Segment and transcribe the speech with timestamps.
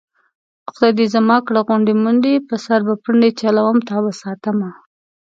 [0.71, 4.69] خدای دې زما کړه غونډې منډې په سر به پنډې چلوم تابه ساتمه